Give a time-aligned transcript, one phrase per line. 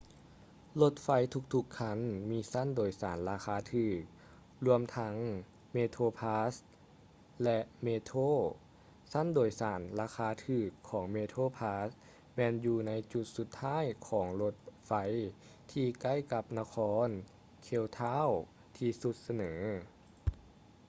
[0.81, 1.99] ລົດໄຟທຸກໆຄັນ
[2.29, 3.99] ມີຊັ້ນໂດຍສານລາຄາຖືກ
[4.65, 5.13] ລວມທັງ
[5.71, 6.55] ເມໂທຼພຼັສ໌ metroplus
[7.43, 8.29] ແລະ ເມໂທຼ metro;
[9.13, 14.55] ຊັ້ນໂດຍສານລາຄາຖືກຂອງ ເມໂທຼພຼັສ໌ metroplus ແມ່ນຢູ່ໃນຈຸດສຸດທ້າຍຂອງລົດ
[14.87, 14.91] ໄຟ
[15.71, 17.07] ທີ່ໃກ້ກັບນະຄອນ
[17.63, 19.53] ເຄບທາວນ໌ cape town ທີ່ສຸດສະເໝີ